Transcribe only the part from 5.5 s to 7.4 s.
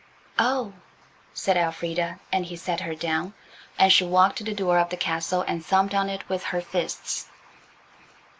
thumped on it with her fists.